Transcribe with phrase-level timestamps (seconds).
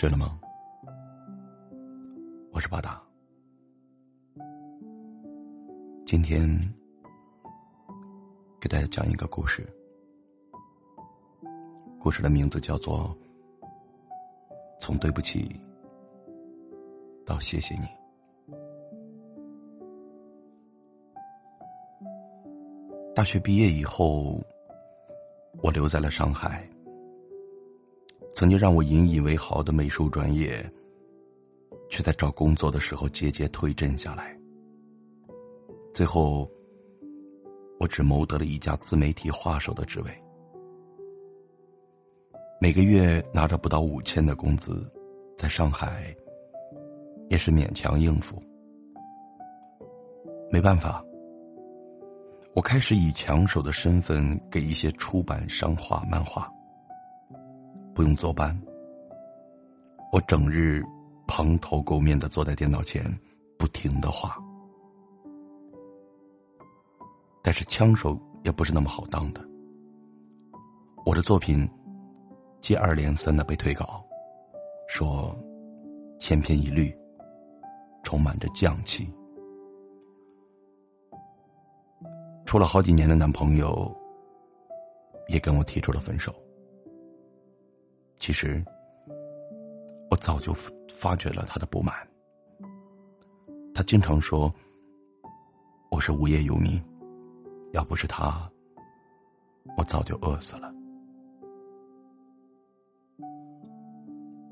[0.00, 0.40] 睡了吗？
[2.52, 2.98] 我是巴达。
[6.06, 6.48] 今天
[8.58, 9.68] 给大家讲一个故事，
[11.98, 13.14] 故事的名字叫做
[14.80, 15.54] 《从对不起
[17.26, 17.84] 到谢谢你》。
[23.14, 24.40] 大学毕业以后，
[25.62, 26.66] 我留在了上海。
[28.40, 30.64] 曾经让我引以为豪的美术专业，
[31.90, 34.34] 却在找工作的时候节节退阵下来。
[35.92, 36.50] 最后，
[37.78, 40.10] 我只谋得了一家自媒体画手的职位，
[42.58, 44.90] 每个月拿着不到五千的工资，
[45.36, 46.16] 在上海
[47.28, 48.42] 也是勉强应付。
[50.50, 51.04] 没办法，
[52.54, 56.50] 我开始以抢手的身份给一些出版商画漫画。
[58.00, 58.58] 不用坐班，
[60.10, 60.82] 我整日
[61.26, 63.04] 蓬头垢面的坐在电脑前，
[63.58, 64.38] 不停的画。
[67.42, 69.46] 但是枪手也不是那么好当的，
[71.04, 71.68] 我的作品
[72.62, 74.02] 接二连三的被退稿，
[74.88, 75.38] 说
[76.18, 76.96] 千篇一律，
[78.02, 79.12] 充满着匠气。
[82.46, 83.94] 处了好几年的男朋友
[85.28, 86.34] 也跟我提出了分手。
[88.20, 88.62] 其实，
[90.10, 90.52] 我早就
[90.90, 91.96] 发觉了他的不满。
[93.74, 94.54] 他经常说
[95.90, 96.78] ：“我是无业游民，
[97.72, 98.46] 要不是他，
[99.78, 100.70] 我早就饿死了。”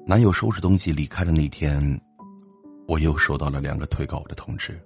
[0.07, 1.79] 男友收拾东西离开的那天，
[2.87, 4.81] 我又收到了两个退稿的通知，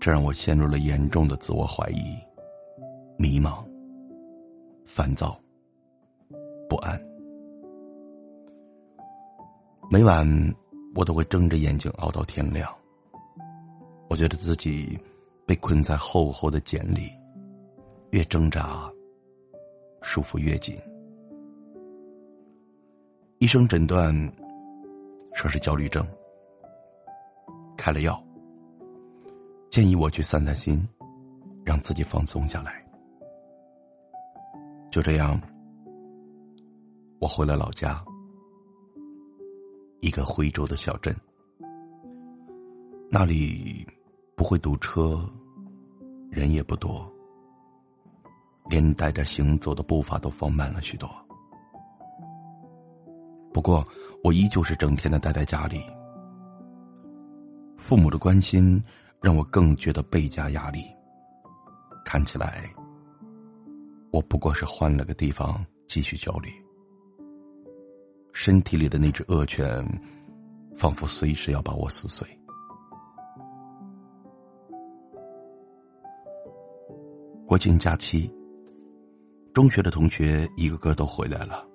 [0.00, 2.18] 这让我陷入了严重的自我怀疑、
[3.18, 3.62] 迷茫、
[4.86, 5.38] 烦躁、
[6.66, 6.98] 不安。
[9.92, 10.24] 每晚，
[10.94, 12.72] 我都会睁着眼睛熬到天亮。
[14.08, 14.96] 我觉得自己
[15.44, 17.10] 被困在厚厚的茧里，
[18.12, 18.88] 越挣扎，
[20.00, 20.78] 束缚越紧。
[23.40, 24.14] 医生诊断
[25.34, 26.06] 说是焦虑症，
[27.76, 28.24] 开了药，
[29.70, 30.88] 建议我去散散心，
[31.64, 32.80] 让自己放松下来。
[34.88, 35.40] 就这样，
[37.18, 38.00] 我回了老家。
[40.00, 41.14] 一个徽州的小镇，
[43.10, 43.86] 那里
[44.34, 45.28] 不会堵车，
[46.30, 47.06] 人也不多，
[48.68, 51.08] 连带着行走的步伐都放慢了许多。
[53.52, 53.86] 不过，
[54.24, 55.82] 我依旧是整天的待在家里，
[57.76, 58.82] 父母的关心
[59.20, 60.84] 让我更觉得倍加压力。
[62.04, 62.72] 看起来，
[64.10, 66.50] 我不过是换了个地方继续焦虑。
[68.32, 69.84] 身体里的那只恶犬，
[70.74, 72.26] 仿佛随时要把我撕碎。
[77.46, 78.32] 国庆假期，
[79.52, 81.66] 中学的同学一个个都回来了，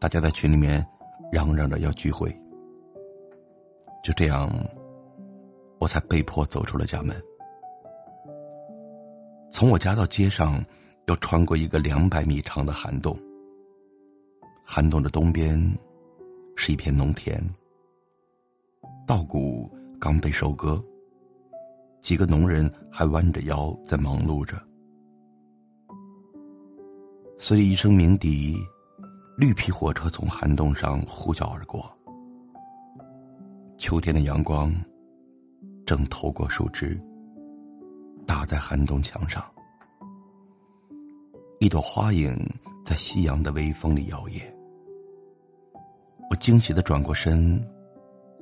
[0.00, 0.84] 大家在群里面
[1.30, 2.36] 嚷嚷着要聚会。
[4.02, 4.50] 就这样，
[5.78, 7.16] 我才被迫走出了家门。
[9.50, 10.62] 从我家到街上，
[11.06, 13.16] 要穿过一个两百米长的涵洞。
[14.64, 15.60] 寒冬的东边，
[16.56, 17.38] 是一片农田。
[19.06, 19.70] 稻谷
[20.00, 20.82] 刚被收割，
[22.00, 24.60] 几个农人还弯着腰在忙碌着。
[27.38, 28.56] 随着一声鸣笛，
[29.36, 31.84] 绿皮火车从寒冬上呼啸而过。
[33.76, 34.74] 秋天的阳光
[35.84, 36.98] 正透过树枝，
[38.26, 39.44] 打在寒冬墙上，
[41.60, 42.34] 一朵花影
[42.82, 44.53] 在夕阳的微风里摇曳。
[46.30, 47.62] 我惊喜的转过身，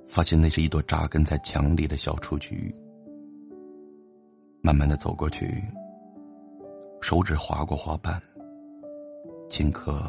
[0.09, 2.75] 发现那是一朵扎根在墙里的小雏菊。
[4.62, 5.62] 慢慢的走过去，
[7.00, 8.23] 手指划过花瓣，
[9.50, 10.00] 顷刻，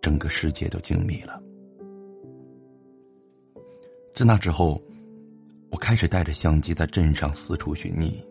[0.00, 1.42] 整个世界都静谧了。
[4.12, 4.80] 自那之后，
[5.70, 8.22] 我开始带着相机在镇上四处寻觅。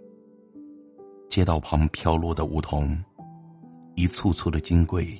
[1.28, 2.96] 街道旁飘落的梧桐，
[3.96, 5.20] 一簇簇的金桂。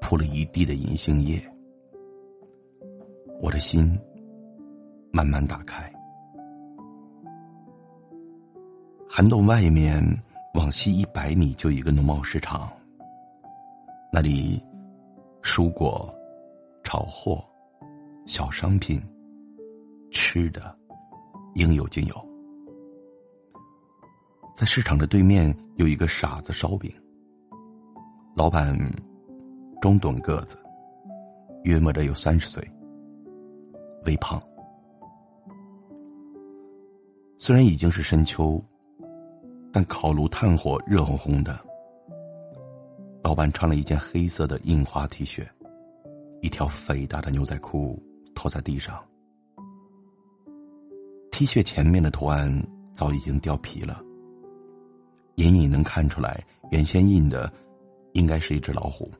[0.00, 1.40] 铺了一地的银杏叶，
[3.40, 3.96] 我的心
[5.12, 5.92] 慢慢打开。
[9.08, 10.02] 涵洞外面
[10.54, 12.70] 往西一百米就一个农贸市场，
[14.12, 14.60] 那里
[15.42, 16.12] 蔬果、
[16.82, 17.44] 炒货、
[18.26, 19.00] 小商品、
[20.10, 20.76] 吃的
[21.54, 22.28] 应有尽有。
[24.56, 26.92] 在市场的对面有一个傻子烧饼，
[28.34, 28.76] 老板。
[29.80, 30.58] 中等个子，
[31.64, 32.62] 约摸着有三十岁，
[34.04, 34.38] 微胖。
[37.38, 38.62] 虽然已经是深秋，
[39.72, 41.58] 但烤炉炭火热烘烘的。
[43.22, 45.46] 老板穿了一件黑色的印花 T 恤，
[46.42, 47.98] 一条肥大的牛仔裤
[48.34, 49.02] 拖在地上。
[51.30, 52.52] T 恤前面的图案
[52.92, 54.02] 早已经掉皮了，
[55.36, 57.50] 隐隐能看出来，原先印的
[58.12, 59.10] 应该是一只老虎。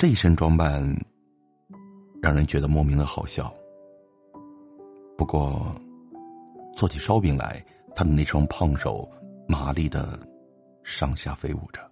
[0.00, 0.82] 这一身装扮
[2.22, 3.52] 让人觉得莫名的好笑。
[5.14, 5.74] 不过，
[6.74, 7.62] 做起烧饼来，
[7.94, 9.06] 他的那双胖手
[9.46, 10.18] 麻利的
[10.82, 11.82] 上下飞舞着。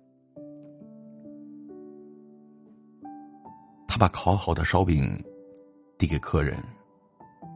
[3.87, 5.23] 他把烤好的烧饼
[5.99, 6.57] 递给客人，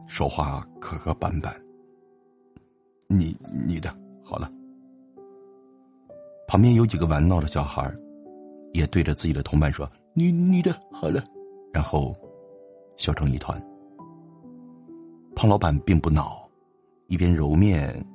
[0.05, 1.51] 说话磕磕绊绊
[3.09, 3.35] ：“你
[3.65, 3.91] 你的
[4.23, 4.47] 好了。”
[6.47, 7.91] 旁边有几个玩闹的小孩
[8.71, 9.91] 也对着自己的同伴说。
[10.15, 11.23] 你你的好了，
[11.73, 12.15] 然后
[12.97, 13.59] 笑成一团。
[15.35, 16.47] 胖老板并不恼，
[17.07, 18.05] 一边揉面，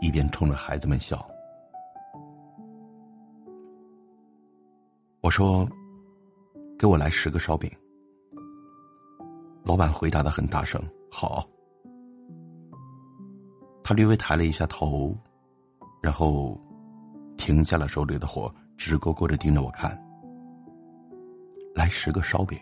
[0.00, 1.24] 一边冲着孩子们笑。
[5.20, 5.68] 我说
[6.76, 7.70] ：“给我来十个烧饼。”
[9.62, 11.48] 老板回答的很大声：“好。”
[13.84, 15.16] 他略微抬了一下头，
[16.02, 16.60] 然后
[17.36, 19.96] 停下了手里的活，直勾勾的盯着我看。
[21.74, 22.58] 来十个烧饼，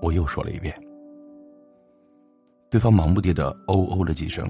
[0.00, 0.74] 我又说了一遍。
[2.70, 4.48] 对方忙不迭的哦哦了几声，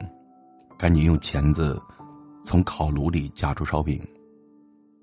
[0.79, 1.81] 赶紧用钳子
[2.45, 4.01] 从烤炉里夹出烧饼，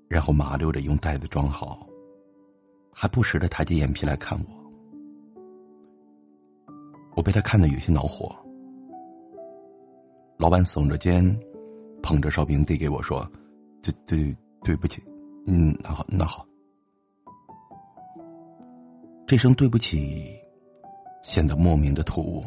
[0.08, 1.86] 然后麻溜的用袋子装好，
[2.92, 4.46] 还不时的抬起眼皮来看我。
[7.14, 8.34] 我被他看得有些恼火。
[10.38, 11.24] 老板耸着肩，
[12.02, 13.24] 捧着烧饼递给我说
[13.82, 15.00] ：“对对对不起，
[15.46, 16.44] 嗯，那好那好。”
[19.32, 20.38] 这声对不起，
[21.22, 22.44] 显得莫名的突兀。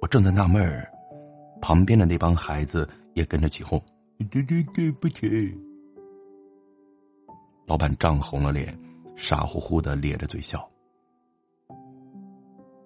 [0.00, 0.92] 我正在纳闷儿，
[1.60, 3.80] 旁边的那帮孩子也跟着起哄
[4.32, 5.56] ：“对对对不起。”
[7.68, 8.76] 老板涨红了脸，
[9.14, 10.68] 傻乎乎的咧着嘴笑。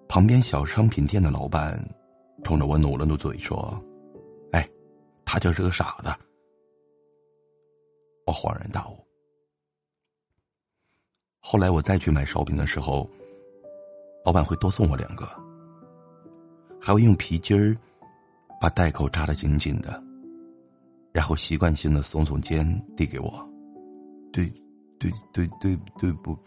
[0.07, 1.83] 旁边小商品店的老板
[2.43, 3.83] 冲着我努了努嘴说
[4.53, 4.69] ：“哎，
[5.25, 6.13] 他就是个傻子。”
[8.27, 9.06] 我恍然大悟。
[11.49, 13.09] 后来我再去买烧饼的时候，
[14.25, 15.25] 老板会多送我两个，
[16.77, 17.73] 还会用皮筋儿
[18.59, 20.03] 把袋口扎得紧紧的，
[21.13, 22.67] 然后习惯性的耸耸肩
[22.97, 23.49] 递给我，
[24.33, 24.51] 对，
[24.99, 26.37] 对对对对不，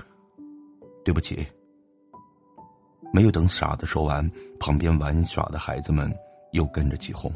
[1.03, 1.49] 对不起。
[3.11, 4.31] 没有等傻子说完，
[4.61, 6.14] 旁边玩耍的孩子们
[6.53, 7.32] 又跟着起哄。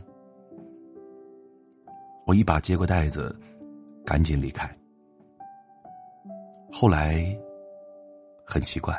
[2.26, 3.34] 我一把接过袋子，
[4.04, 4.70] 赶紧离开。
[6.70, 7.34] 后来。
[8.46, 8.94] 很奇怪，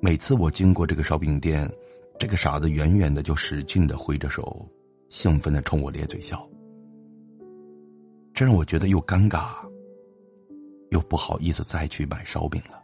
[0.00, 1.70] 每次我经过这个烧饼店，
[2.18, 4.66] 这个傻子远远的就使劲的挥着手，
[5.10, 6.44] 兴奋的冲我咧嘴笑，
[8.32, 9.50] 这让我觉得又尴尬，
[10.90, 12.82] 又不好意思再去买烧饼了。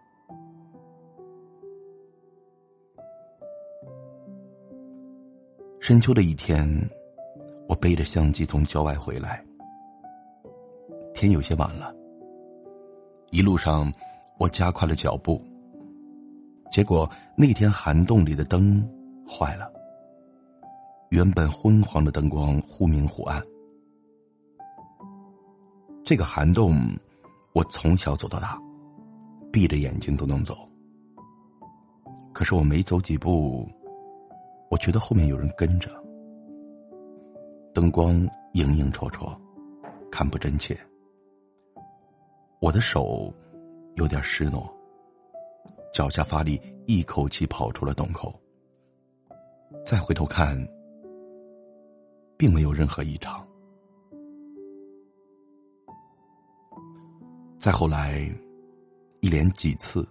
[5.81, 6.69] 深秋的一天，
[7.69, 9.45] 我背着相机从郊外回来，
[11.15, 11.93] 天有些晚了，
[13.31, 13.91] 一路上。
[14.37, 15.41] 我加快了脚步，
[16.71, 18.85] 结果那天涵洞里的灯
[19.27, 19.73] 坏了，
[21.11, 23.41] 原本昏黄的灯光忽明忽暗。
[26.05, 26.77] 这个涵洞，
[27.55, 28.61] 我从小走到大，
[29.53, 30.57] 闭着眼睛都能走。
[32.33, 33.69] 可是我没走几步，
[34.69, 35.89] 我觉得后面有人跟着，
[37.73, 38.15] 灯光
[38.55, 39.33] 影影绰绰，
[40.11, 40.77] 看不真切。
[42.61, 43.33] 我的手。
[43.97, 44.69] 有点失落，
[45.93, 48.35] 脚下发力，一口气跑出了洞口。
[49.85, 50.57] 再回头看，
[52.37, 53.47] 并没有任何异常。
[57.59, 58.29] 再后来，
[59.21, 60.07] 一连几次，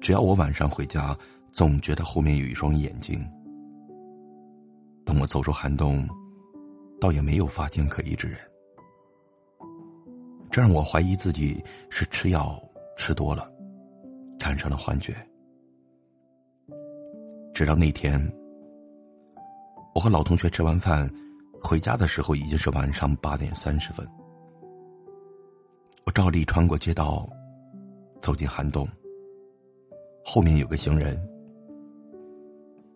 [0.00, 1.16] 只要我晚上回家，
[1.52, 3.18] 总觉得后面有一双眼睛。
[5.04, 6.06] 等我走出寒冬，
[7.00, 8.38] 倒也没有发现可疑之人。
[10.50, 12.60] 这让我怀疑自己是吃药
[12.96, 13.50] 吃多了，
[14.38, 15.14] 产生了幻觉。
[17.54, 18.20] 直到那天，
[19.94, 21.10] 我和老同学吃完饭
[21.60, 24.06] 回家的时候，已经是晚上八点三十分。
[26.04, 27.28] 我照例穿过街道，
[28.20, 28.88] 走进涵洞。
[30.24, 31.20] 后面有个行人。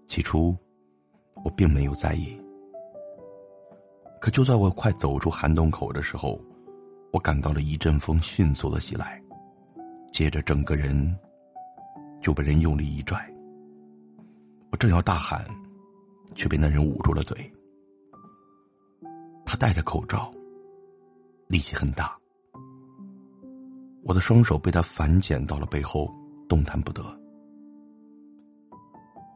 [0.06, 0.56] 起初，
[1.44, 2.40] 我并没有在意。
[4.21, 6.40] 可就在我快走出涵洞口的时候，
[7.12, 9.23] 我感到了一阵风迅速的袭来，
[10.11, 11.14] 接着整个人
[12.23, 13.31] 就被人用力一拽。
[14.71, 15.45] 我正要大喊，
[16.35, 17.52] 却被那人捂住了嘴。
[19.45, 20.33] 他戴着口罩，
[21.49, 22.16] 力气很大。
[24.04, 26.11] 我的双手被他反剪到了背后，
[26.49, 27.04] 动弹不得。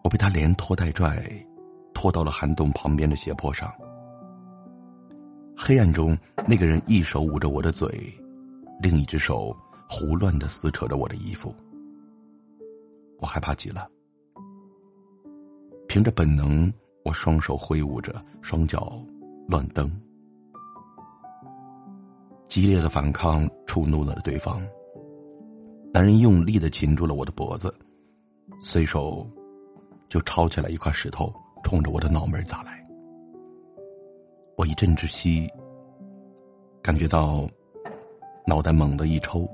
[0.02, 1.23] 我被他连拖带拽，
[1.92, 3.71] 拖到了涵洞旁边的斜坡上。
[5.56, 7.88] 黑暗中，那个人一手捂着我的嘴，
[8.80, 9.56] 另一只手
[9.88, 11.54] 胡乱的撕扯着我的衣服。
[13.18, 13.88] 我害怕极了。
[15.88, 16.70] 凭着本能，
[17.04, 19.02] 我双手挥舞着，双脚
[19.48, 19.90] 乱蹬。
[22.48, 24.62] 激烈的反抗触怒了对方。
[25.92, 27.75] 男人用力的擒住了我的脖子，
[28.60, 29.26] 随手
[30.10, 31.32] 就抄起来一块石头，
[31.64, 32.75] 冲着我的脑门砸来。
[34.56, 35.46] 我一阵窒息，
[36.82, 37.46] 感觉到
[38.46, 39.46] 脑袋猛地一抽，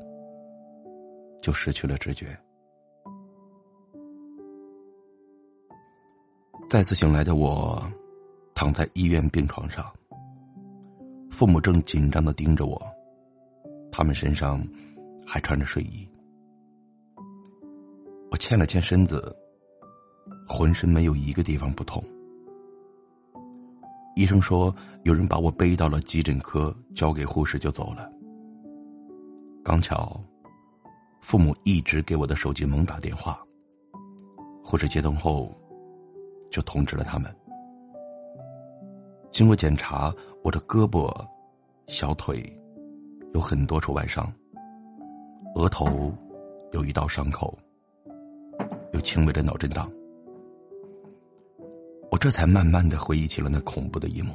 [1.42, 2.38] 就失去了知觉。
[6.70, 7.82] 再次醒来的我，
[8.54, 9.84] 躺在医院病床上。
[11.32, 12.80] 父母正紧张的盯着我，
[13.90, 14.64] 他们身上
[15.26, 16.08] 还穿着睡衣。
[18.30, 19.36] 我欠了欠身子，
[20.46, 22.00] 浑身没有一个地方不痛。
[24.14, 28.10] 医生说有人把我背到了急诊科，交给护士就走了。
[29.64, 30.20] 刚巧，
[31.20, 33.40] 父母一直给我的手机猛打电话，
[34.62, 35.52] 护士接通后。
[36.52, 37.34] 就通知了他们。
[39.32, 41.10] 经过检查，我的胳膊、
[41.86, 42.44] 小腿
[43.32, 44.30] 有很多处外伤，
[45.54, 46.12] 额头
[46.72, 47.58] 有一道伤口，
[48.92, 49.90] 有轻微的脑震荡。
[52.12, 54.34] 我这才慢慢的回忆起了那恐怖的一幕。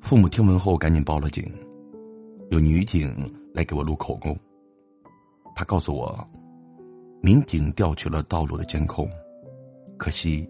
[0.00, 1.44] 父母听闻后赶紧报了警，
[2.50, 3.14] 有女警
[3.52, 4.34] 来给我录口供。
[5.54, 6.26] 他告诉我，
[7.20, 9.06] 民警调取了道路的监控。
[9.98, 10.48] 可惜，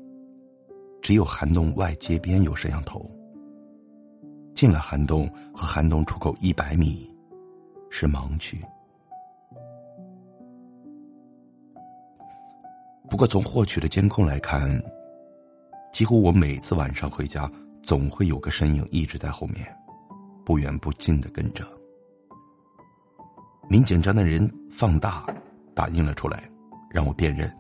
[1.03, 3.05] 只有涵洞外街边有摄像头。
[4.55, 7.13] 进了涵洞和涵洞出口一百米，
[7.91, 8.65] 是盲区。
[13.09, 14.69] 不过从获取的监控来看，
[15.93, 17.51] 几乎我每次晚上回家，
[17.83, 19.65] 总会有个身影一直在后面，
[20.45, 21.65] 不远不近的跟着。
[23.69, 25.27] 民警将那人放大，
[25.75, 26.51] 打印了出来，
[26.91, 27.51] 让我辨认。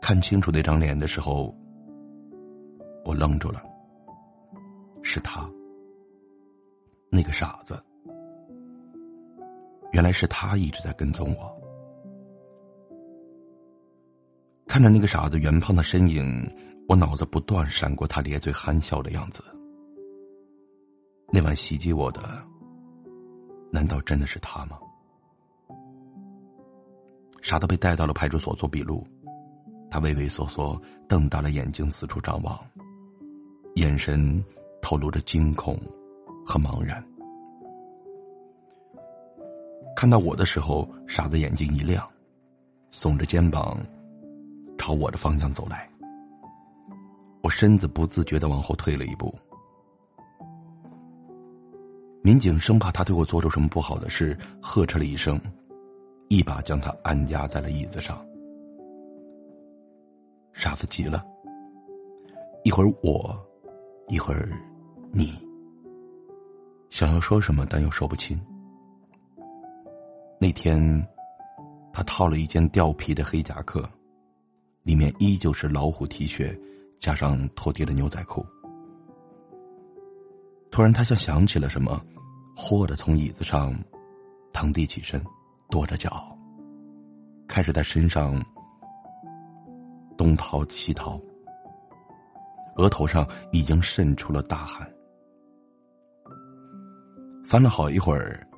[0.00, 1.54] 看清楚那张脸的时候，
[3.04, 3.62] 我愣住了。
[5.02, 5.48] 是他，
[7.10, 7.80] 那个傻子。
[9.92, 11.65] 原来是他一直在跟踪我。
[14.76, 16.54] 看着那个傻子圆胖的身影，
[16.86, 19.42] 我脑子不断闪过他咧嘴憨笑的样子。
[21.32, 22.20] 那晚袭击我的，
[23.72, 24.78] 难道真的是他吗？
[27.40, 29.02] 傻子被带到了派出所做笔录。
[29.90, 30.78] 他畏畏缩缩，
[31.08, 32.60] 瞪大了眼睛四处张望，
[33.76, 34.44] 眼神
[34.82, 35.80] 透露着惊恐
[36.44, 37.02] 和茫然。
[39.96, 42.06] 看到我的时候，傻子眼睛一亮，
[42.92, 43.80] 耸着肩膀
[44.78, 45.88] 朝我的方向走来。
[47.42, 49.34] 我身子不自觉的往后退了一步。
[52.22, 55.40] 民警生怕他对我做出什么不好的事，呵斥了一声，
[56.28, 58.18] 一把将他按压在了椅子上。
[60.52, 61.24] 傻子急了，
[62.64, 63.38] 一会儿我，
[64.08, 64.48] 一会儿
[65.12, 65.38] 你，
[66.90, 68.40] 想要说什么，但又说不清。
[70.40, 71.06] 那天，
[71.92, 73.88] 他套了一件掉皮的黑夹克，
[74.86, 76.56] 里面依旧是老虎 T 恤，
[77.00, 78.46] 加上拖地的牛仔裤。
[80.70, 82.00] 突然，他像想起了什么，
[82.54, 83.76] 豁的从椅子上
[84.52, 85.20] 腾地起身，
[85.70, 86.38] 跺着脚，
[87.48, 88.40] 开始在身上。
[90.16, 91.20] 东掏西掏，
[92.76, 94.90] 额头上已经渗出了大汗。
[97.44, 98.48] 翻了好一会儿，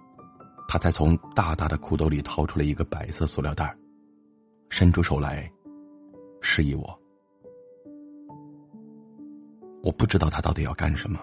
[0.68, 3.74] 他才从大大的裤兜里掏出了一个白色塑料袋，
[4.68, 5.50] 伸出手来，
[6.40, 7.00] 示意我。
[9.82, 11.18] 我不知道他到底要干什么，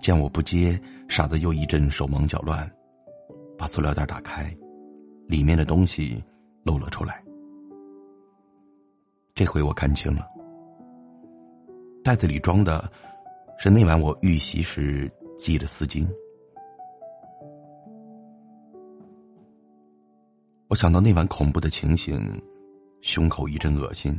[0.00, 2.70] 见我不接，傻子又一阵手忙脚乱，
[3.58, 4.54] 把塑料袋打开，
[5.26, 6.22] 里面的东西
[6.64, 7.22] 露了出来。
[9.34, 10.28] 这回我看清了，
[12.04, 12.90] 袋子里装的
[13.58, 16.06] 是那晚我遇袭时系的丝巾。
[20.68, 22.20] 我想到那晚恐怖的情形，
[23.02, 24.18] 胸口一阵恶心，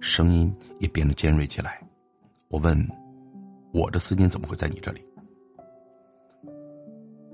[0.00, 1.78] 声音也变得尖锐起来。
[2.48, 2.74] 我问
[3.72, 5.06] ：“我的丝巾怎么会在你这里？”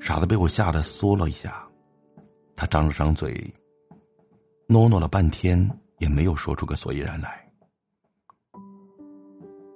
[0.01, 1.65] 傻子被我吓得缩了一下，
[2.57, 3.55] 他张了张嘴，
[4.67, 7.49] 诺诺了半天，也没有说出个所以然来。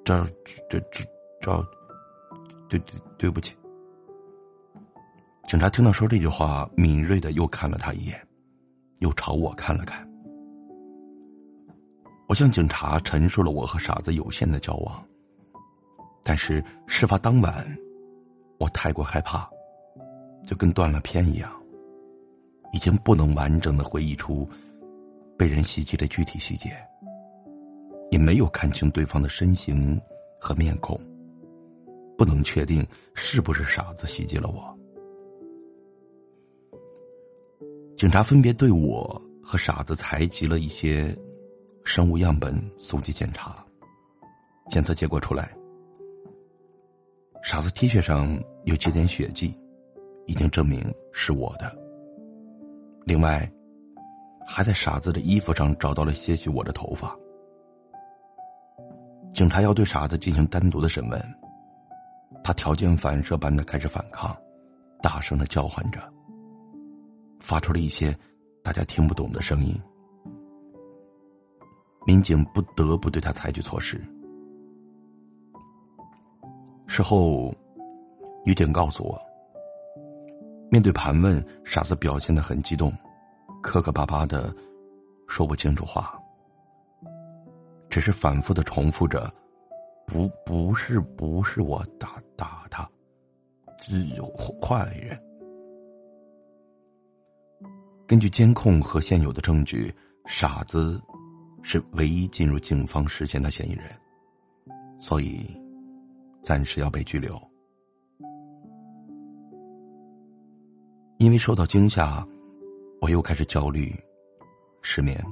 [0.05, 0.25] 这
[0.69, 1.05] 这这
[1.41, 1.65] 这，
[2.69, 3.55] 对对对不起。
[5.47, 8.29] 警察听到说这句话，敏锐的又看了他一眼，
[8.99, 10.12] 又朝我看了看。
[12.33, 15.07] 我向警察陈述了我和傻子有限的交往，
[16.23, 17.77] 但是事发当晚，
[18.59, 19.47] 我太过害怕，
[20.47, 21.53] 就跟断了片一样，
[22.73, 24.49] 已经不能完整的回忆出
[25.37, 26.75] 被人袭击的具体细节，
[28.11, 30.01] 也没有看清对方的身形
[30.41, 30.99] 和面孔，
[32.17, 34.75] 不能确定是不是傻子袭击了我。
[37.99, 41.15] 警察分别对我和傻子采集了一些
[41.85, 43.57] 生物样本送去检查，
[44.69, 45.51] 检测结果出来，
[47.43, 49.59] 傻子 T 恤上有几点血迹，
[50.27, 50.81] 已经证明
[51.13, 51.77] 是我的。
[53.05, 53.49] 另外，
[54.47, 57.17] 还在傻子的衣服上找到了些许我的头发。
[59.35, 61.21] 警察要对傻子进行单独的审问，
[62.45, 64.37] 他条件反射般的开始反抗，
[65.01, 66.01] 大声的叫唤着。
[67.41, 68.17] 发出了一些
[68.63, 69.77] 大家听不懂的声音，
[72.05, 74.03] 民警不得不对他采取措施。
[76.87, 77.55] 事后，
[78.45, 79.19] 女警告诉我，
[80.71, 82.93] 面对盘问，傻子表现的很激动，
[83.63, 84.55] 磕磕巴巴的
[85.27, 86.21] 说不清楚话，
[87.89, 89.33] 只是反复的重复着
[90.07, 92.87] ：“不，不是，不是我打打他，
[93.79, 94.27] 只有
[94.61, 95.19] 坏人。”
[98.07, 99.95] 根据监控和现有的证据，
[100.27, 101.01] 傻子
[101.63, 103.85] 是唯一进入警方视线的嫌疑人，
[104.99, 105.47] 所以
[106.43, 107.41] 暂时要被拘留。
[111.19, 112.27] 因为受到惊吓，
[113.01, 113.95] 我又开始焦虑、
[114.83, 115.25] 失眠。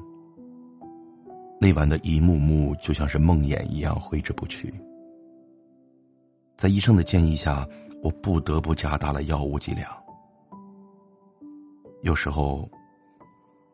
[1.61, 4.73] 那晚的一幕幕就像是梦魇一样挥之不去。
[6.57, 7.67] 在医生的建议下，
[8.03, 9.91] 我不得不加大了药物剂量。
[12.03, 12.71] 有时候，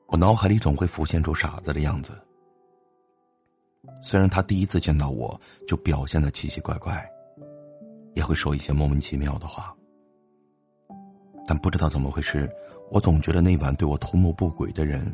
[0.06, 2.12] 我脑海里总会浮现出傻子的样子。
[4.02, 7.04] 虽然他第一次见到我就表现的奇奇怪怪，
[8.14, 9.74] 也会说一些莫名其妙的话，
[11.46, 12.48] 但不知道怎么回事，
[12.90, 15.04] 我总觉得那晚对我图谋不轨的人，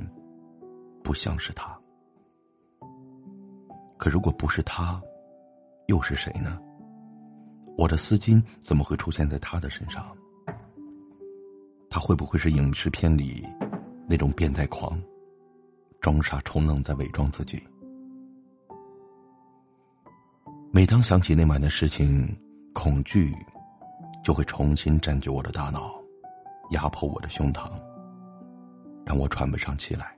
[1.02, 1.78] 不像是他。
[3.96, 5.00] 可如果不是他，
[5.87, 6.61] 又是谁呢？
[7.78, 10.04] 我的丝巾怎么会出现在他的身上？
[11.88, 13.46] 他会不会是影视片里
[14.08, 15.00] 那种变态狂，
[16.00, 17.62] 装傻充愣在伪装自己？
[20.74, 22.26] 每当想起那晚的事情，
[22.72, 23.30] 恐惧
[24.24, 25.92] 就会重新占据我的大脑，
[26.70, 27.70] 压迫我的胸膛，
[29.04, 30.16] 让我喘不上气来。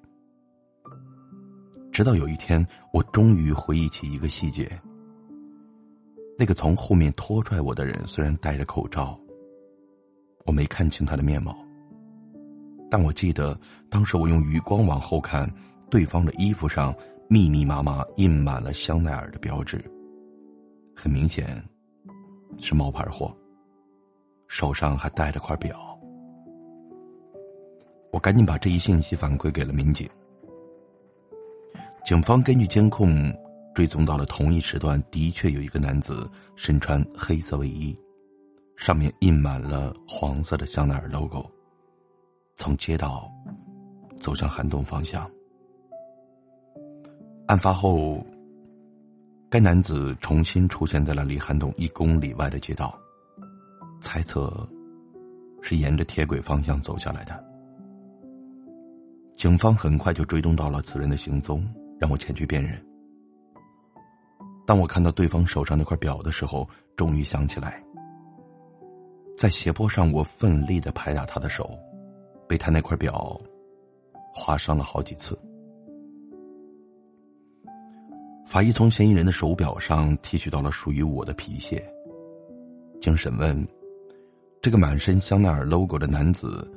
[1.90, 4.70] 直到有一天，我终于回忆起一个细节：
[6.38, 9.18] 那个从后面拖拽我的人，虽然戴着口罩，
[10.46, 11.52] 我没看清他的面貌。
[12.88, 13.58] 但我记得，
[13.90, 15.52] 当时我用余光往后看，
[15.90, 16.94] 对方的衣服上
[17.28, 19.84] 密密麻麻印满了香奈儿的标志，
[20.94, 21.62] 很明显
[22.60, 23.34] 是冒牌货。
[24.46, 25.98] 手上还戴着块表。
[28.12, 30.08] 我赶紧把这一信息反馈给了民警。
[32.04, 33.32] 警方根据监控
[33.74, 37.98] 追踪到了同一时段，的确有一个男子身穿黑色卫衣，
[38.76, 41.50] 上面印满了黄色的香奈儿 logo。
[42.56, 43.28] 从街道
[44.20, 45.28] 走向涵洞方向。
[47.46, 48.24] 案发后，
[49.54, 52.92] 该男子重新出现在了离涵洞一公里外的街道，
[54.00, 54.68] 猜测
[55.62, 57.44] 是沿着铁轨方向走下来的。
[59.36, 61.64] 警方很快就追踪到了此人的行踪，
[62.00, 62.84] 让我前去辨认。
[64.66, 67.80] 当我看到对方手上那块表的时候，终于想起来，
[69.38, 71.78] 在斜坡上，我奋力的拍打他的手。
[72.48, 73.40] 被他那块表
[74.34, 75.38] 划伤了好几次。
[78.46, 81.82] 法医从嫌疑人的手表上提取到了属于我的皮屑。
[83.00, 83.66] 经审问，
[84.60, 86.70] 这个满身香奈儿 logo 的男子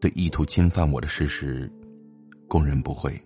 [0.00, 1.70] 对意图侵犯我的事实
[2.48, 3.20] 供认不讳。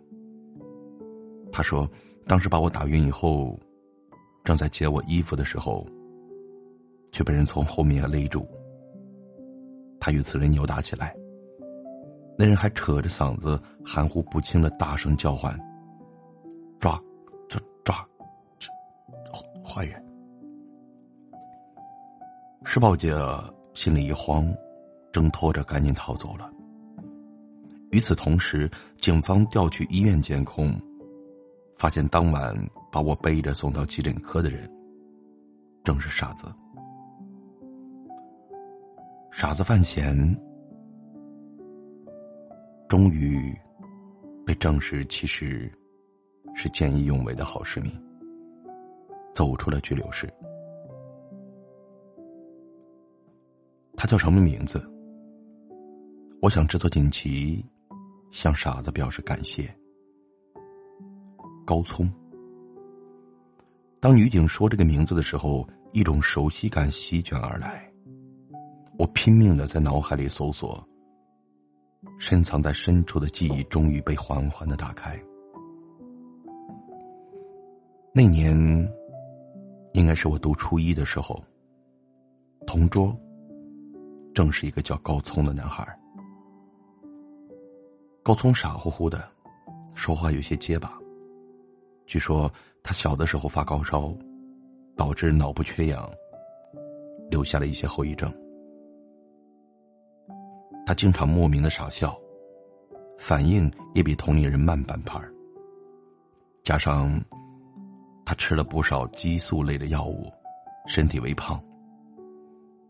[1.50, 1.88] 他说，
[2.26, 3.58] 当时把我打晕以后，
[4.44, 5.86] 正在解我衣服的时候，
[7.10, 8.46] 却被人从后面勒住。
[9.98, 11.14] 他与此人扭打起来，
[12.36, 15.58] 那人还扯着嗓子含糊不清的大声叫唤
[16.78, 17.00] ：“抓，
[19.64, 20.04] 坏人！”
[22.64, 24.46] 施暴者心里一慌，
[25.12, 26.50] 挣脱着赶紧逃走了。
[27.90, 30.74] 与此同时，警方调取医院监控，
[31.76, 32.54] 发现当晚
[32.90, 34.68] 把我背着送到急诊科的人，
[35.84, 36.46] 正是傻子。
[39.30, 40.16] 傻子范闲，
[42.88, 43.52] 终于
[44.46, 45.70] 被证实其实
[46.54, 47.92] 是见义勇为的好市民，
[49.34, 50.32] 走出了拘留室。
[53.96, 54.82] 他叫什么名字？
[56.40, 57.64] 我想制作锦旗，
[58.30, 59.74] 向傻子表示感谢。
[61.64, 62.10] 高聪。
[64.00, 67.90] 当女警说这个名字的时候，一种熟悉感席卷而来。
[68.98, 70.86] 我拼命的在脑海里搜索，
[72.18, 75.18] 深藏在深处的记忆终于被缓缓的打开。
[78.12, 78.54] 那年，
[79.94, 81.42] 应该是我读初一的时候，
[82.66, 83.16] 同桌。
[84.34, 85.86] 正是一个叫高聪的男孩。
[88.20, 89.30] 高聪傻乎乎的，
[89.94, 90.98] 说话有些结巴。
[92.04, 92.52] 据说
[92.82, 94.12] 他小的时候发高烧，
[94.96, 96.10] 导致脑部缺氧，
[97.30, 98.28] 留下了一些后遗症。
[100.84, 102.18] 他经常莫名的傻笑，
[103.16, 105.20] 反应也比同龄人慢半拍
[106.64, 107.22] 加上
[108.24, 110.32] 他吃了不少激素类的药物，
[110.86, 111.62] 身体微胖，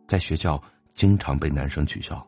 [0.07, 0.63] 在学校。
[0.95, 2.25] 经常被男生取笑，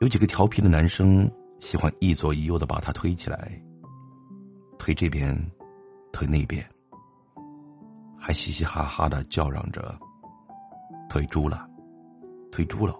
[0.00, 3.52] 有几个调皮的男生喜欢一左一右的把他推起来，
[4.78, 5.38] 推这边，
[6.14, 6.66] 推那边，
[8.18, 9.94] 还嘻嘻哈哈的叫嚷着
[11.10, 11.68] ：“推猪了，
[12.50, 12.98] 推猪了。”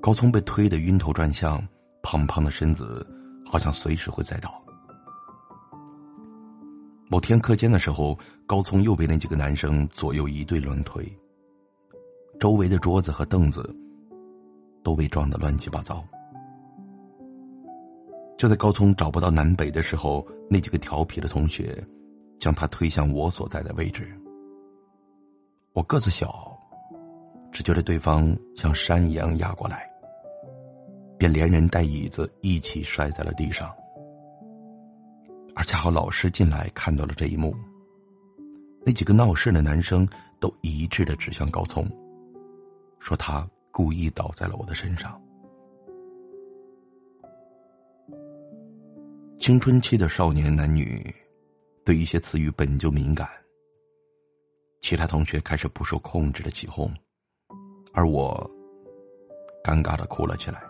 [0.00, 1.62] 高聪被推得晕头转向，
[2.02, 3.06] 胖胖的身子
[3.44, 4.50] 好像随时会栽倒。
[7.10, 11.10] 某天课间的时候，高聪又被那几个男生左右一对乱推，
[12.38, 13.74] 周围的桌子和凳子
[14.84, 16.04] 都被撞得乱七八糟。
[18.36, 21.82] 就在高聪找不到南北的时候，那几个调皮的同学
[22.38, 24.06] 将他推向我所在的位置。
[25.72, 26.54] 我个子小，
[27.50, 29.90] 只觉得对方像山一样压过来，
[31.16, 33.74] 便连人带椅子一起摔在了地上。
[35.58, 37.52] 而恰好老师进来看到了这一幕，
[38.86, 41.84] 那几个闹事的男生都一致的指向高聪，
[43.00, 45.20] 说他故意倒在了我的身上。
[49.40, 51.12] 青春期的少年男女，
[51.84, 53.28] 对一些词语本就敏感。
[54.80, 56.88] 其他同学开始不受控制的起哄，
[57.92, 58.48] 而我
[59.64, 60.62] 尴尬的哭了起来。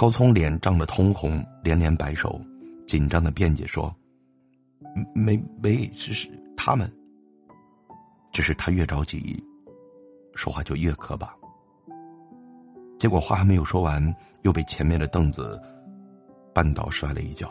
[0.00, 2.40] 高聪脸涨得通红，连连摆手，
[2.86, 3.94] 紧张的辩解说
[5.14, 6.90] ：“没没，只是他们。”
[8.32, 9.44] 只是他越着急，
[10.34, 11.36] 说话就越磕巴。
[12.98, 14.02] 结果话还没有说完，
[14.40, 15.60] 又被前面的凳子
[16.54, 17.46] 绊倒，摔了一跤。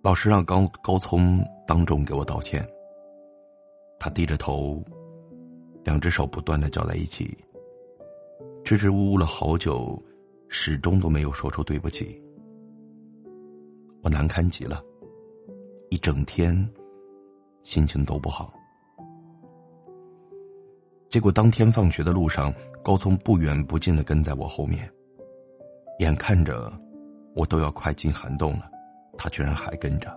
[0.00, 2.66] 老师让高高聪当众给我道歉。
[4.00, 4.82] 他低着头，
[5.84, 7.36] 两只手不断的搅在一起。
[8.68, 9.98] 支支吾吾了好久，
[10.50, 12.22] 始终都没有说出对不起。
[14.02, 14.84] 我难堪极了，
[15.88, 16.54] 一整天
[17.62, 18.52] 心情都不好。
[21.08, 22.52] 结果当天放学的路上，
[22.84, 24.86] 高聪不远不近的跟在我后面，
[26.00, 26.70] 眼看着
[27.34, 28.70] 我都要快进涵洞了，
[29.16, 30.14] 他居然还跟着。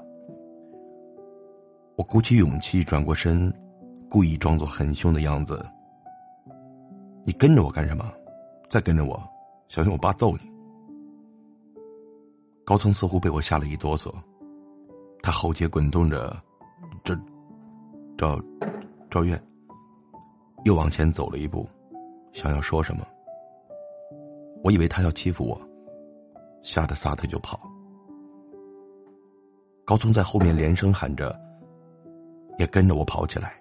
[1.96, 3.50] 我鼓起勇气转过身，
[4.10, 5.66] 故意装作很凶的样子
[7.24, 8.12] ：“你跟着我干什么？”
[8.72, 9.22] 再跟着我，
[9.68, 10.50] 小心我爸揍你！
[12.64, 14.10] 高聪似乎被我吓了一哆嗦，
[15.22, 16.34] 他喉结滚动着，
[17.04, 17.14] 这
[18.18, 18.40] 赵
[19.10, 19.38] 赵月
[20.64, 21.68] 又往前走了一步，
[22.32, 23.06] 想要说什么。
[24.64, 25.62] 我以为他要欺负我，
[26.62, 27.60] 吓得撒腿就跑。
[29.84, 31.38] 高聪在后面连声喊着，
[32.58, 33.54] 也跟着我跑起来。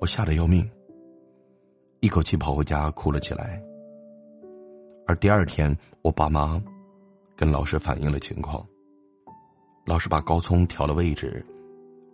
[0.00, 0.64] 我吓得要命。
[2.00, 3.60] 一口气跑回家哭了起来，
[5.04, 6.62] 而第二天，我爸妈
[7.34, 8.64] 跟老师反映了情况。
[9.84, 11.44] 老师把高聪调了位置，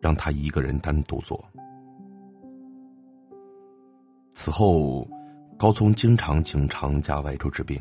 [0.00, 1.38] 让他一个人单独坐。
[4.32, 5.06] 此后，
[5.58, 7.78] 高聪经常请长假外出治病。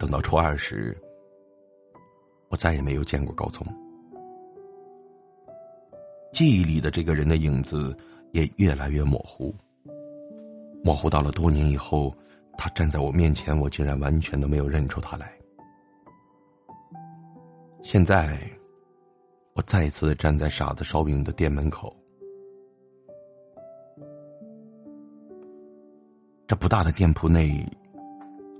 [0.00, 1.00] 等到初二时，
[2.48, 3.64] 我再也没有见过高聪。
[6.32, 7.96] 记忆里的这个人的影子
[8.32, 9.54] 也越来越模糊。
[10.82, 12.14] 模糊到了多年以后，
[12.56, 15.32] 他站在我面前，我竟然完全都没有认出他来。
[17.82, 18.40] 现在，
[19.54, 21.94] 我再一次站在傻子烧饼的店门口。
[26.46, 27.64] 这不大的店铺内，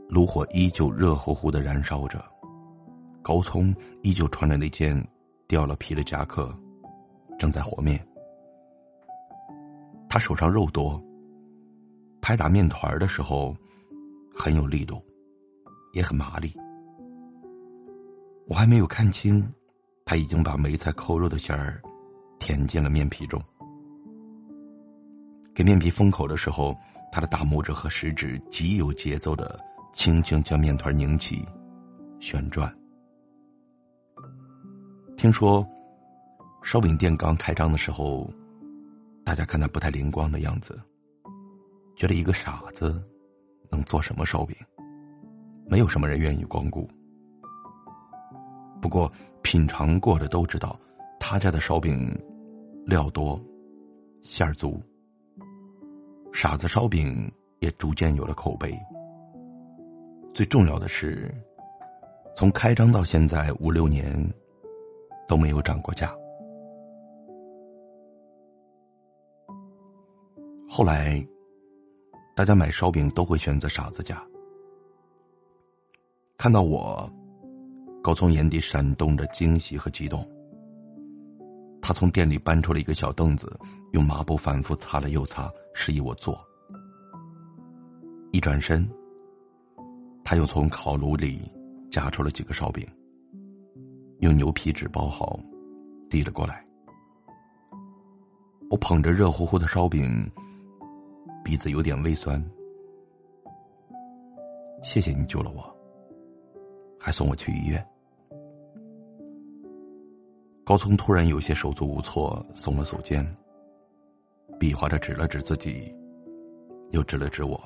[0.08, 2.24] 炉火依旧热乎乎的燃烧着，
[3.22, 4.96] 高聪依旧穿着那件
[5.48, 6.54] 掉了皮的夹克，
[7.38, 8.00] 正在和面。
[10.08, 11.02] 他手上肉多，
[12.20, 13.56] 拍打面团的时候
[14.34, 15.02] 很有力度，
[15.92, 16.54] 也很麻利。
[18.46, 19.46] 我还没有看清，
[20.04, 21.80] 他已经把梅菜扣肉的馅儿
[22.38, 23.42] 填进了面皮中。
[25.54, 26.76] 给面皮封口的时候，
[27.12, 29.58] 他的大拇指和食指极有节奏的
[29.92, 31.46] 轻轻将面团拧起、
[32.18, 32.74] 旋转。
[35.16, 35.66] 听说
[36.62, 38.30] 烧饼店刚开张的时候，
[39.24, 40.80] 大家看他不太灵光的样子，
[42.00, 42.98] 觉得一个傻子
[43.70, 44.56] 能做什么烧饼？
[45.66, 46.88] 没有什么人愿意光顾。
[48.80, 50.80] 不过，品尝过的都知道，
[51.18, 52.08] 他家的烧饼
[52.86, 53.38] 料多，
[54.22, 54.80] 馅儿足。
[56.32, 58.74] 傻子烧饼也逐渐有了口碑。
[60.32, 61.30] 最重要的是，
[62.34, 64.18] 从开张到现在五六年
[65.28, 66.10] 都没有涨过价。
[70.66, 71.22] 后来，
[72.40, 74.18] 大家买烧饼都会选择傻子家。
[76.38, 77.06] 看到我。
[78.02, 80.26] 高聪眼底闪动着惊喜和激动。
[81.82, 83.54] 他从店里搬出了一个小凳子，
[83.92, 86.40] 用抹布反复擦了又擦，示意我坐。
[88.32, 88.88] 一转身，
[90.24, 91.42] 他又从烤炉里
[91.90, 92.88] 夹出了几个烧饼，
[94.20, 95.38] 用牛皮纸包好，
[96.08, 96.64] 递了过来。
[98.70, 100.26] 我捧着热乎乎的烧饼，
[101.44, 102.42] 鼻子有点微酸。
[104.82, 105.76] 谢谢你救了我。
[106.98, 107.86] 还送我去医院。
[110.64, 113.26] 高聪突然有些手足无措，耸了耸肩，
[114.58, 115.92] 比划着指了指自己，
[116.90, 117.58] 又指了指我。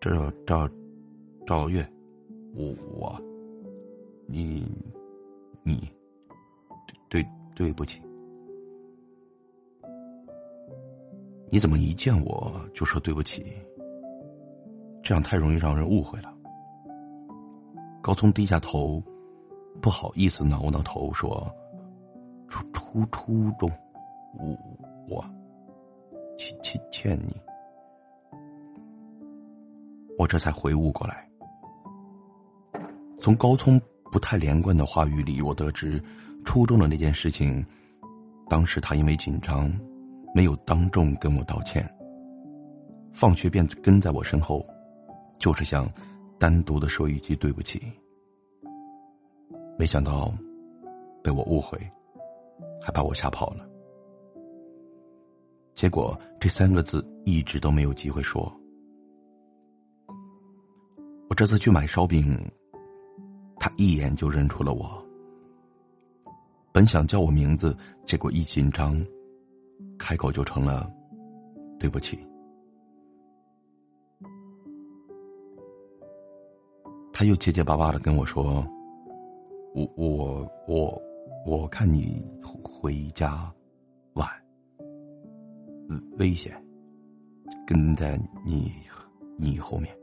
[0.00, 0.68] 这赵
[1.46, 1.88] 赵月，
[2.54, 3.20] 我我，
[4.26, 4.66] 你
[5.62, 5.88] 你，
[7.08, 8.02] 对对不起，
[11.48, 13.52] 你怎么一见我就说对不起？
[15.02, 16.34] 这样太容易让人误会了。
[18.02, 19.02] 高聪低下头，
[19.80, 21.48] 不好意思挠挠头说
[22.48, 23.70] ：“初初初中，
[24.38, 24.58] 我
[25.08, 25.24] 我
[26.36, 27.34] 欠欠欠你。”
[30.18, 31.28] 我这才回悟过来。
[33.20, 33.80] 从高聪
[34.10, 36.02] 不太连贯的话语里，我得知
[36.44, 37.64] 初中的那件事情，
[38.48, 39.72] 当时他因为紧张，
[40.36, 41.82] 没有当众跟我道歉，
[43.10, 44.62] 放学便跟在我身后。
[45.38, 45.90] 就是想
[46.38, 47.80] 单独的说一句对不起，
[49.78, 50.30] 没想到
[51.22, 51.78] 被我误会，
[52.82, 53.66] 还把我吓跑了。
[55.74, 58.54] 结果这三个字一直都没有机会说。
[61.30, 62.38] 我这次去买烧饼，
[63.58, 65.02] 他一眼就认出了我。
[66.72, 69.02] 本想叫我名字，结果一紧张，
[69.98, 70.90] 开口就成了
[71.78, 72.18] 对不起。
[77.12, 78.66] 他又结结巴巴的跟我说
[79.74, 81.02] ：“我我我
[81.46, 82.22] 我看你
[82.62, 83.50] 回家
[84.12, 84.28] 晚，
[86.18, 86.52] 危险，
[87.66, 88.70] 跟在你
[89.38, 89.96] 你后面。”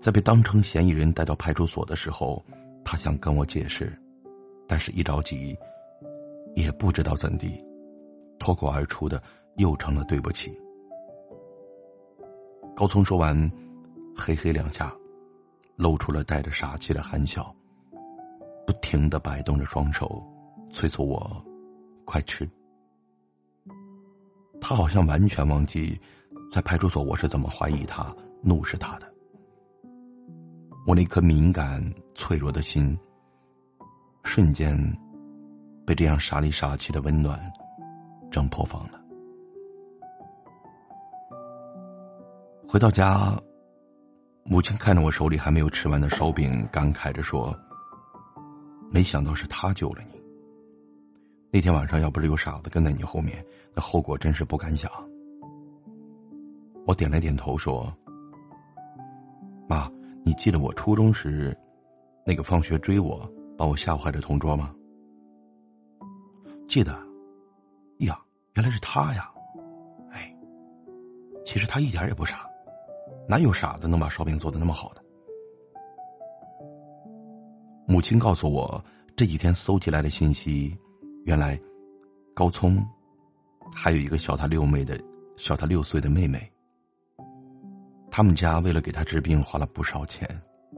[0.00, 2.44] 在被当成嫌疑人带到派出所的时候，
[2.84, 3.96] 他想跟我解释，
[4.66, 5.56] 但是一着急，
[6.56, 7.64] 也不知道怎地，
[8.40, 9.22] 脱口而出的
[9.58, 10.52] 又成了对不起。
[12.74, 13.48] 高聪说完。
[14.18, 14.90] 嘿嘿两下，
[15.76, 17.54] 露出了带着傻气的含笑，
[18.66, 20.24] 不停的摆动着双手，
[20.70, 21.44] 催促我
[22.06, 22.48] 快吃。
[24.58, 26.00] 他好像完全忘记，
[26.50, 28.10] 在派出所我是怎么怀疑他、
[28.42, 29.06] 怒视他的。
[30.86, 32.98] 我那颗敏感脆弱的心，
[34.24, 34.74] 瞬间
[35.86, 37.40] 被这样傻里傻气的温暖
[38.30, 39.00] 挣破防了。
[42.68, 43.34] 回到家。
[44.48, 47.52] 母亲看着我手里还没有吃完的烧饼，感慨着说
[48.92, 50.22] ：“没想到是他救了你。
[51.50, 53.44] 那天晚上要不是有傻子跟在你后面，
[53.74, 54.88] 那后果真是不敢想。”
[56.86, 57.92] 我点了点头说
[59.68, 59.90] ：“妈，
[60.24, 61.52] 你记得我初中时，
[62.24, 64.72] 那个放学追我、把我吓坏的同桌吗？”
[66.68, 66.92] 记得。
[68.00, 68.20] 呀，
[68.54, 69.30] 原来是他呀！
[70.10, 70.36] 哎，
[71.46, 72.46] 其实他一点也不傻。
[73.26, 75.02] 哪有傻子能把烧饼做的那么好的？
[77.88, 78.84] 母亲告诉我，
[79.16, 80.76] 这几天搜集来的信息，
[81.24, 81.58] 原来
[82.34, 82.86] 高聪
[83.72, 85.00] 还有一个小他六妹的
[85.36, 86.52] 小他六岁的妹妹。
[88.10, 90.28] 他们家为了给他治病花了不少钱，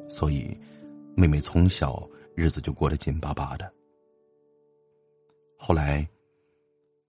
[0.09, 0.57] 所以
[1.16, 3.72] 妹妹从小日子就过得紧巴巴的。
[5.61, 6.09] 后来，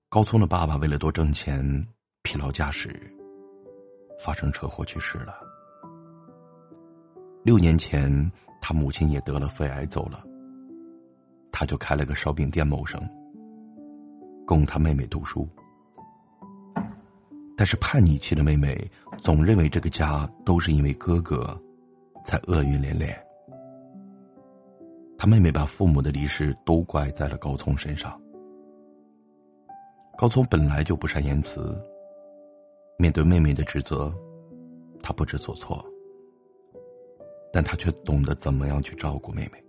[0.09, 1.63] 高聪的爸爸为了多挣钱，
[2.23, 2.99] 疲劳驾驶，
[4.19, 5.35] 发生车祸去世了。
[7.43, 8.11] 六年前，
[8.59, 10.23] 他母亲也得了肺癌走了。
[11.51, 12.99] 他就开了个烧饼店谋生，
[14.47, 15.47] 供他妹妹读书。
[17.55, 21.55] 但是叛逆期的妹妹总认为这个家都是因为哥哥，
[22.25, 23.15] 才厄运连连。
[25.19, 28.19] 他妹妹把父母的离世都怪在了高聪身上。
[30.19, 31.81] 高聪本来就不善言辞，
[32.97, 34.13] 面对妹妹的指责，
[35.01, 35.81] 他不知所措。
[37.53, 39.63] 但他却懂得怎么样去照顾妹妹。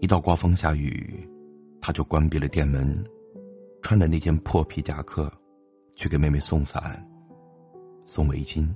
[0.00, 1.28] 一到刮风下雨，
[1.80, 3.04] 他就关闭了店门，
[3.82, 5.28] 穿着那件破皮夹克。
[5.96, 7.04] 去给妹妹送伞、
[8.04, 8.68] 送围巾。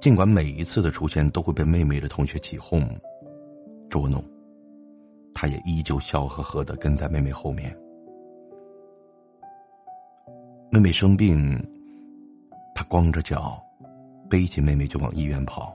[0.00, 2.88] 尽管每一次的出现都会被妹妹的同学起哄、
[3.90, 4.24] 捉弄，
[5.34, 7.76] 他也依旧笑呵呵的跟在妹妹后面。
[10.70, 11.56] 妹妹生病，
[12.74, 13.62] 他光着脚，
[14.28, 15.74] 背起妹妹就往医院跑。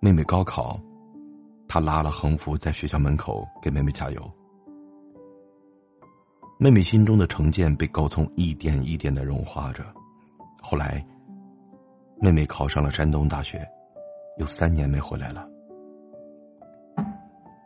[0.00, 0.80] 妹妹高考，
[1.68, 4.32] 他拉了横幅在学校门口给妹妹加油。
[6.58, 9.84] 妹妹心中的成见被高聪一点一点的融化着，
[10.62, 11.04] 后来，
[12.20, 13.68] 妹妹考上了山东大学，
[14.38, 15.48] 有三年没回来了。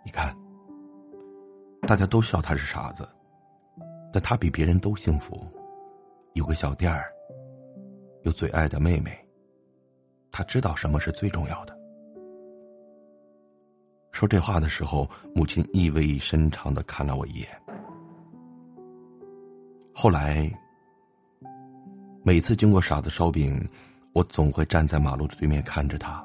[0.05, 0.35] 你看，
[1.83, 3.09] 大家都笑他是傻子，
[4.13, 5.47] 但他比别人都幸福，
[6.35, 7.13] 有个小店儿，
[8.23, 9.13] 有最爱的妹妹，
[10.31, 11.79] 他知道什么是最重要的。
[14.13, 17.49] 说这话的时候，母亲意味深长的看了我一眼。
[19.95, 20.51] 后来，
[22.23, 23.63] 每次经过傻子烧饼，
[24.15, 26.25] 我总会站在马路的对面看着他。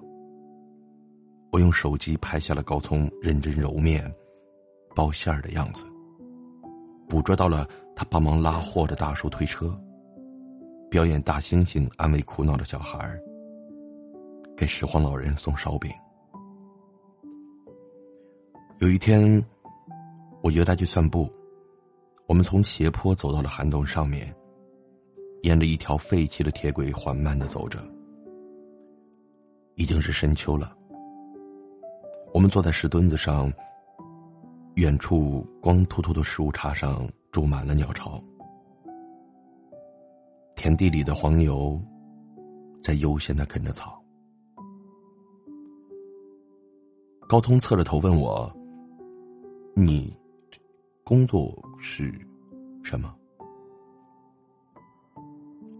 [1.51, 4.09] 我用手机拍下了高聪认真揉面、
[4.95, 5.85] 包馅儿的样子，
[7.09, 9.77] 捕捉到了他帮忙拉货的大叔推车，
[10.89, 13.21] 表演大猩猩安慰哭闹的小孩儿，
[14.55, 15.91] 给拾荒老人送烧饼。
[18.79, 19.43] 有一天，
[20.41, 21.29] 我约他去散步。
[22.25, 24.33] 我们从斜坡走到了涵洞上面，
[25.43, 27.79] 沿着一条废弃的铁轨缓慢的走着。
[29.75, 30.75] 已经是深秋了。
[32.33, 33.51] 我们坐在石墩子上，
[34.75, 38.23] 远处光秃秃的树杈上住满了鸟巢。
[40.57, 41.79] 田地里的黄牛
[42.83, 44.03] 在悠闲的啃着草。
[47.29, 48.51] 高通侧着头问我
[49.77, 50.17] ：“你？”
[51.05, 52.11] 工作是
[52.83, 53.15] 什么？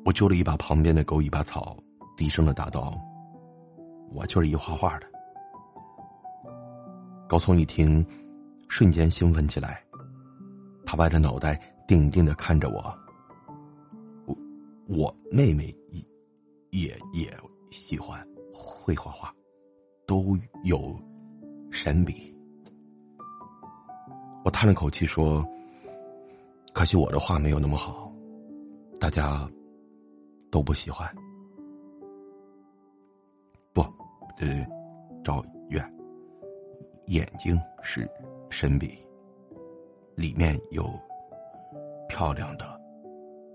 [0.05, 1.75] 我揪了一把旁边的狗尾巴草，
[2.15, 2.95] 低声的答道
[4.13, 5.07] ：“我就是一画画的。”
[7.27, 8.05] 高聪一听，
[8.69, 9.83] 瞬间兴奋起来，
[10.85, 12.95] 他歪着脑袋，定定的看着我。
[14.87, 16.01] 我妹妹也
[16.71, 17.37] 也也
[17.71, 19.33] 喜欢会画画，
[20.05, 20.97] 都有
[21.71, 22.33] 神笔。
[24.45, 25.45] 我叹了口气说
[26.73, 28.09] ：“可惜我的画没有那么好，
[28.97, 29.45] 大家
[30.49, 31.13] 都不喜欢。
[33.73, 33.81] 不，
[34.37, 34.65] 呃，
[35.21, 35.83] 赵远，
[37.07, 38.09] 眼睛是
[38.49, 38.97] 神笔，
[40.15, 40.87] 里面有
[42.07, 42.79] 漂亮的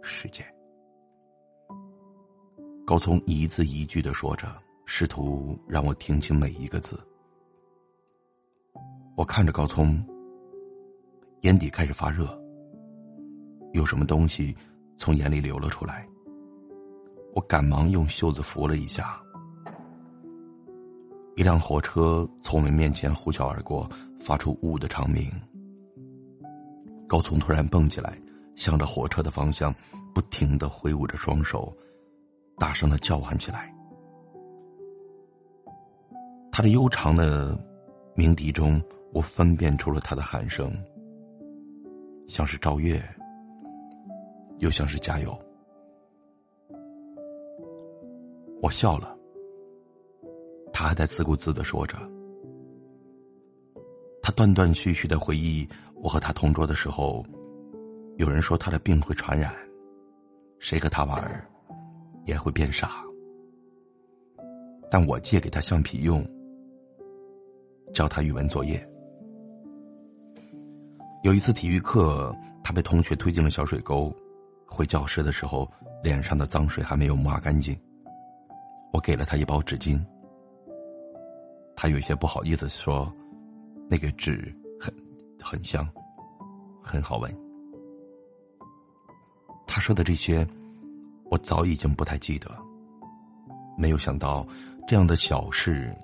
[0.03, 0.45] 世界。”
[2.93, 7.01] 高聪一字一句的说着，试图让我听清每一个字。
[9.17, 9.99] 我看着高聪。
[11.41, 12.39] 眼底开始发热，
[13.73, 14.55] 有什么东西
[14.99, 16.07] 从眼里流了出来。
[17.35, 19.19] 我赶忙用袖子扶了一下。
[21.35, 23.89] 一辆火车从我们面前呼啸而过，
[24.21, 25.33] 发出呜的长鸣。
[27.09, 28.21] 高聪突然蹦起来，
[28.55, 29.75] 向着火车的方向
[30.15, 31.75] 不停的挥舞着双手，
[32.59, 33.75] 大声的叫唤起来。
[36.51, 37.59] 他的悠长的
[38.15, 38.81] 鸣笛中，
[39.13, 40.73] 我分辨出了他的喊声。
[42.29, 43.03] 像是赵月，
[44.59, 45.37] 又像是加油。
[48.63, 49.17] 我笑了，
[50.73, 51.97] 他还在自顾自的说着。
[54.23, 57.25] 他断断续续的回忆，我和他同桌的时候，
[58.19, 59.53] 有人说他的病会传染，
[60.61, 61.45] 谁和他玩儿，
[62.25, 63.03] 也会变傻。
[64.91, 66.25] 但我借给他橡皮用，
[67.95, 68.87] 教他语文作业。
[71.23, 74.15] 有一次体育课，他被同学推进了小水沟，
[74.67, 75.71] 回教室的时候，
[76.03, 77.79] 脸上的脏水还没有抹干净。
[78.93, 79.99] 我给了他一包纸巾，
[81.75, 83.11] 他有些不好意思说
[83.89, 84.93] ：“那个纸很
[85.41, 85.89] 很香，
[86.83, 87.35] 很好闻。”
[89.67, 90.47] 他说的这些，
[91.33, 92.51] 我早已经不太记得。
[93.79, 94.47] 没有想到。
[94.85, 95.97] 这样的小事，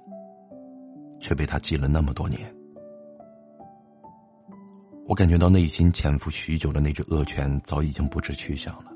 [1.18, 2.54] 却被他记了那么多年。
[5.04, 8.92] 我感觉到内心潜伏许久的那只恶犬早已经不知去向了，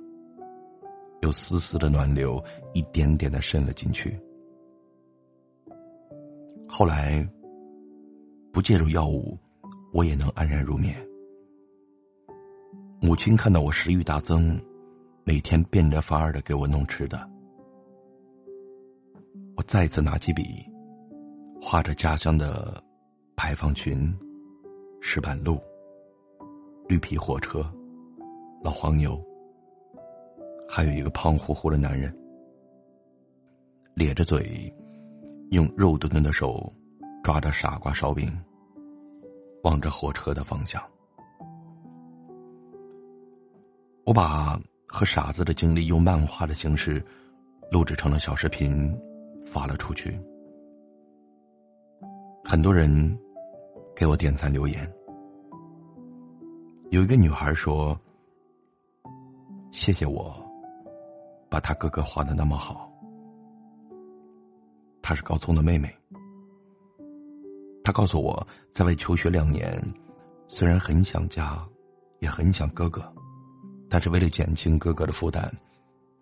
[1.20, 2.42] 有丝丝的暖流
[2.74, 4.16] 一点点的渗了进去。
[6.68, 7.28] 后来，
[8.52, 9.36] 不介入药物，
[9.92, 10.96] 我也能安然入眠。
[13.00, 14.58] 母亲看到我食欲大增，
[15.24, 17.28] 每天变着法儿的给我弄吃的。
[19.56, 20.42] 我再次拿起笔，
[21.60, 22.82] 画着家乡的
[23.36, 24.12] 牌坊群、
[25.00, 25.60] 石板路、
[26.88, 27.64] 绿皮火车、
[28.64, 29.22] 老黄牛，
[30.68, 32.12] 还有一个胖乎乎的男人，
[33.94, 34.72] 咧着嘴，
[35.50, 36.72] 用肉墩墩的手
[37.22, 38.36] 抓着傻瓜烧饼，
[39.62, 40.82] 望着火车的方向。
[44.04, 44.60] 我把
[44.92, 47.02] 和傻子的经历用漫画的形式
[47.70, 48.94] 录制成了小视频。
[49.44, 50.18] 发了出去，
[52.44, 53.18] 很多人
[53.94, 54.90] 给我点赞留言。
[56.90, 57.98] 有一个女孩说
[59.72, 60.32] ：“谢谢我，
[61.50, 62.90] 把她哥哥画的那么好。”
[65.02, 65.92] 她是高聪的妹妹。
[67.84, 69.82] 她告诉我，在外求学两年，
[70.46, 71.62] 虽然很想家，
[72.20, 73.02] 也很想哥哥，
[73.92, 75.52] 但是为了减轻哥哥的负担，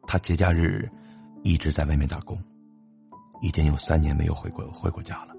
[0.02, 0.90] 他节假日
[1.44, 2.36] 一直在外面打工。
[3.42, 5.34] 已经有三年没有回过回过家了。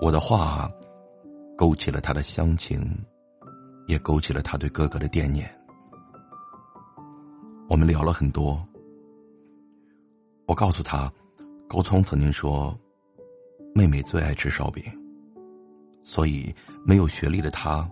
[0.00, 0.68] 我的话
[1.58, 2.82] 勾起了他的乡情，
[3.86, 5.54] 也勾起了他对哥哥的惦念。
[7.68, 8.66] 我们聊了很多。
[10.46, 11.12] 我告诉他，
[11.68, 12.74] 高聪曾经说，
[13.74, 14.82] 妹妹最爱吃烧饼，
[16.02, 16.52] 所以
[16.84, 17.88] 没有学历的他，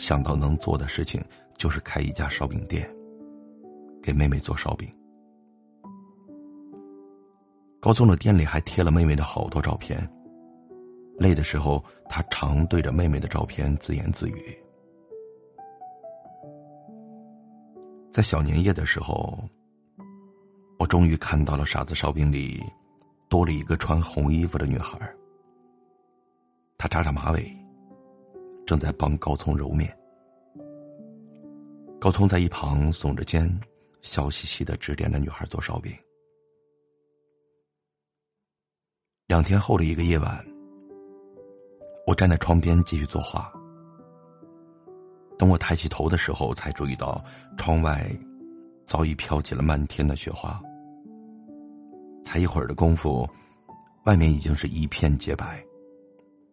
[0.00, 1.22] 想到能做的事情
[1.58, 2.90] 就是开一家烧饼店，
[4.02, 4.90] 给妹妹做烧饼。
[7.78, 10.10] 高中的店里还贴了妹妹的好多照片。
[11.18, 14.58] 累的时候，他常对着妹妹的照片自言自语。
[18.10, 19.38] 在小年夜的时候，
[20.78, 22.64] 我终于看到了傻子烧饼里
[23.28, 24.98] 多了一个穿红衣服的女孩。
[26.78, 27.54] 她扎着马尾，
[28.70, 29.92] 正在帮高聪揉面。
[32.00, 33.60] 高聪在一旁耸着肩，
[34.00, 35.92] 笑嘻嘻的指点着女孩做烧饼。
[39.26, 40.46] 两天后的一个夜晚，
[42.06, 43.52] 我站在窗边继续作画。
[45.36, 47.20] 等我抬起头的时候，才注意到
[47.58, 48.08] 窗外
[48.86, 50.62] 早已飘起了漫天的雪花。
[52.22, 53.28] 才一会儿的功夫，
[54.04, 55.60] 外面已经是一片洁白，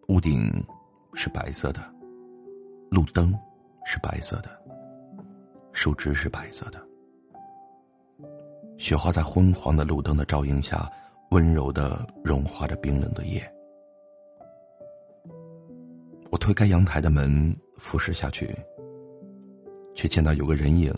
[0.08, 0.52] 屋顶
[1.14, 1.94] 是白色的，
[2.90, 3.34] 路灯
[3.86, 4.50] 是白色的，
[5.72, 6.86] 树枝是白色的，
[8.78, 10.90] 雪花在昏黄的路灯的照映下。
[11.32, 13.44] 温柔的融化着冰冷的夜。
[16.32, 18.56] 我推开阳台的门，俯视下去，
[19.94, 20.90] 却见到有个人影，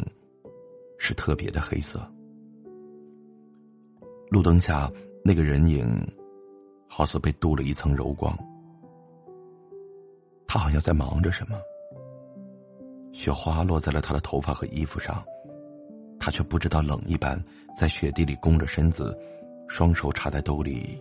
[0.99, 1.99] 是特别的黑色。
[4.29, 4.87] 路灯下，
[5.23, 5.83] 那个人影，
[6.87, 8.37] 好似被镀了一层柔光。
[10.45, 11.59] 他好像在忙着什么。
[13.11, 15.23] 雪花落在了他的头发和衣服上，
[16.19, 17.41] 他却不知道冷一般，
[17.75, 19.17] 在雪地里弓着身子。
[19.67, 20.99] 双手插在兜里，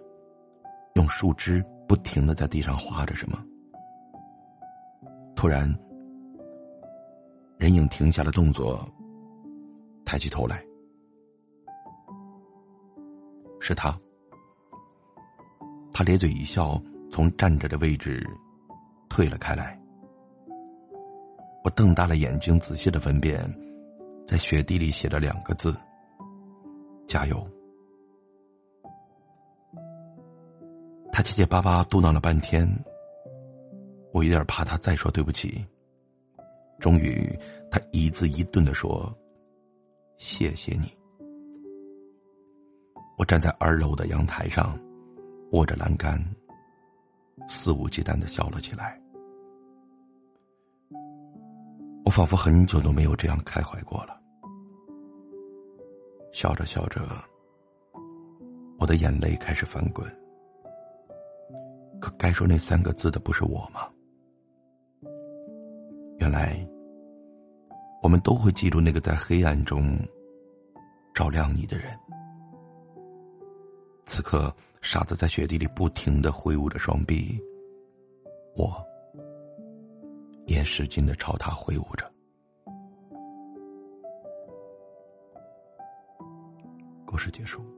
[0.95, 3.43] 用树枝不停的在地上划着什么。
[5.35, 5.75] 突然，
[7.57, 8.87] 人影停下了动作，
[10.05, 10.63] 抬起头来，
[13.59, 13.99] 是他。
[15.95, 16.79] 他咧嘴一笑，
[17.11, 18.23] 从站着的位置
[19.09, 19.81] 退了开来。
[21.69, 23.39] 我瞪大了眼睛，仔细的分辨，
[24.27, 25.77] 在雪地里写着两个字：
[27.07, 27.47] 加油。
[31.13, 32.67] 他结结巴巴嘟囔了半天，
[34.15, 35.63] 我有点怕他再说对不起。
[36.79, 37.39] 终于，
[37.71, 39.15] 他一字一顿的说
[40.17, 40.91] ：“谢谢你。”
[43.19, 44.81] 我站在二楼的阳台上，
[45.53, 46.19] 握着栏杆，
[47.47, 48.99] 肆无忌惮的笑了起来。
[52.05, 54.19] 我仿佛很久都没有这样开怀过了。
[56.33, 57.01] 笑着笑着，
[58.79, 60.07] 我的眼泪开始翻滚。
[62.01, 63.89] 可该说那三个字的不是我吗？
[66.19, 66.67] 原来，
[68.03, 69.99] 我们都会记住那个在黑暗中
[71.15, 71.99] 照亮你的人。
[74.05, 77.39] 此刻，傻子在雪地里不停的挥舞着双臂，
[78.57, 78.83] 我
[80.49, 82.11] 也使劲的朝他挥舞着。
[87.07, 87.78] 故事结束。